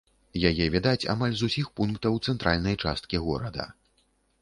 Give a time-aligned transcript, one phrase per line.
[0.49, 3.73] Яе відаць амаль з усіх пунктаў цэнтральнай часткі горада.